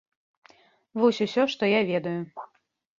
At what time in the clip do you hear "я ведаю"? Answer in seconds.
1.73-2.19